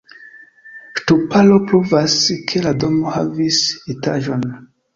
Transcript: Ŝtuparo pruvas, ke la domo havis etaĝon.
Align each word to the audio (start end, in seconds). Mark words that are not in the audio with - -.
Ŝtuparo 0.99 1.59
pruvas, 1.67 2.17
ke 2.49 2.63
la 2.65 2.73
domo 2.85 3.15
havis 3.19 3.63
etaĝon. 3.97 4.53